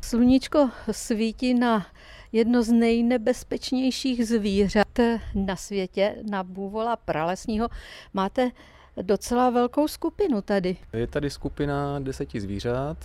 [0.00, 1.86] Sluníčko svítí na
[2.32, 4.98] jedno z nejnebezpečnějších zvířat
[5.34, 7.68] na světě, na bůvola pralesního.
[8.14, 8.50] Máte
[9.02, 10.76] docela velkou skupinu tady.
[10.92, 12.96] Je tady skupina deseti zvířat,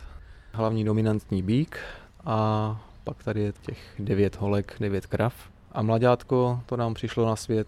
[0.52, 1.78] hlavní dominantní bík
[2.26, 5.50] a pak tady je těch devět holek, devět krav.
[5.72, 7.68] A mladátko to nám přišlo na svět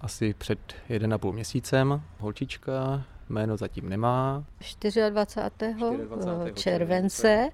[0.00, 0.58] asi před
[0.90, 2.02] 1,5 měsícem.
[2.18, 4.44] Holčička, jméno zatím nemá.
[5.10, 5.10] 24.
[6.08, 6.54] 24.
[6.54, 7.50] července.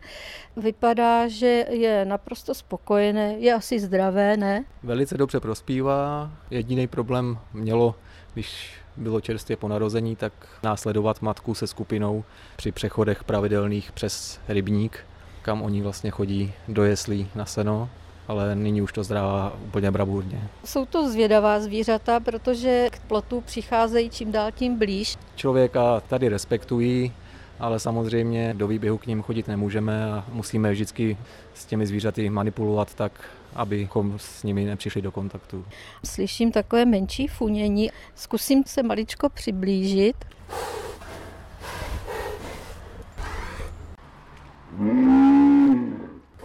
[0.57, 4.65] Vypadá, že je naprosto spokojené, je asi zdravé, ne?
[4.83, 6.31] Velice dobře prospívá.
[6.51, 7.95] Jediný problém mělo,
[8.35, 12.25] když bylo čerstvě po narození, tak následovat matku se skupinou
[12.57, 14.99] při přechodech pravidelných přes rybník,
[15.43, 17.91] kam oni vlastně chodí do jeslí na seno
[18.31, 20.49] ale nyní už to zdrává úplně bravurně.
[20.65, 25.17] Jsou to zvědavá zvířata, protože k plotu přicházejí čím dál tím blíž.
[25.37, 27.13] Člověka tady respektují,
[27.61, 31.17] ale samozřejmě do výběhu k ním chodit nemůžeme a musíme vždycky
[31.55, 33.13] s těmi zvířaty manipulovat tak,
[33.55, 35.65] abychom s nimi nepřišli do kontaktu.
[36.05, 37.91] Slyším takové menší funění.
[38.15, 40.17] Zkusím se maličko přiblížit.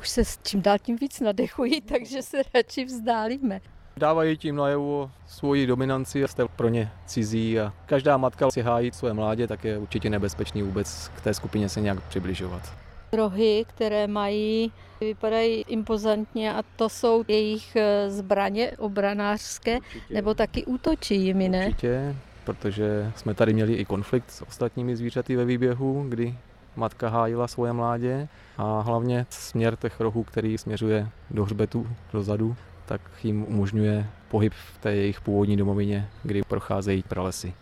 [0.05, 3.61] Už se s čím dál tím víc nadechují, takže se radši vzdálíme.
[3.97, 8.91] Dávají tím najevu svoji dominanci a jste pro ně cizí a každá matka si hájí
[8.91, 12.73] své mládě, tak je určitě nebezpečný vůbec k té skupině se nějak přibližovat.
[13.11, 20.13] Rohy, které mají, vypadají impozantně a to jsou jejich eh, zbraně obranářské, určitě.
[20.13, 21.65] nebo taky útočí jimi, ne?
[21.67, 26.35] Určitě, protože jsme tady měli i konflikt s ostatními zvířaty ve výběhu, kdy
[26.75, 33.01] matka hájila svoje mládě a hlavně směr těch rohů, který směřuje do hřbetu, dozadu, tak
[33.23, 37.53] jim umožňuje pohyb v té jejich původní domovině, kdy procházejí pralesy.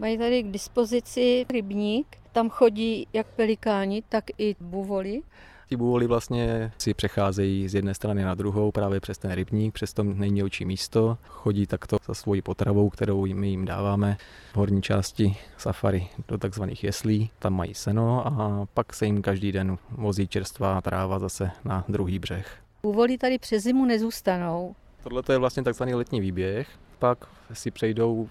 [0.00, 5.22] Mají tady k dispozici rybník, tam chodí jak pelikáni, tak i buvoli.
[5.68, 9.92] Ti bůvoli vlastně si přecházejí z jedné strany na druhou právě přes ten rybník, přes
[9.92, 11.18] to nejmělčí místo.
[11.24, 14.16] Chodí takto za svojí potravou, kterou my jim dáváme
[14.52, 17.30] v horní části safari do takzvaných jeslí.
[17.38, 22.18] Tam mají seno a pak se jim každý den vozí čerstvá tráva zase na druhý
[22.18, 22.56] břeh.
[22.82, 24.74] Bůvoli tady přes zimu nezůstanou.
[25.06, 26.68] Tohle je vlastně takzvaný letní výběh.
[26.98, 27.18] Pak
[27.52, 28.28] si přejdou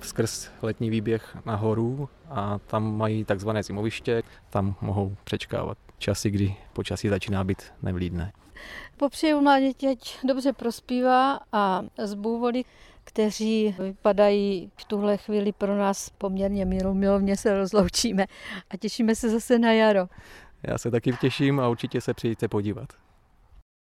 [0.00, 7.08] skrz letní výběh nahoru a tam mají takzvané zimoviště, tam mohou přečkávat časy, kdy počasí
[7.08, 8.32] začíná být nevlídné.
[8.96, 12.64] Popřeju mláděti, ať dobře prospívá a z bůvody,
[13.04, 18.26] kteří vypadají v tuhle chvíli pro nás poměrně milovně se rozloučíme
[18.70, 20.08] a těšíme se zase na jaro.
[20.62, 23.01] Já se taky těším a určitě se přijďte podívat.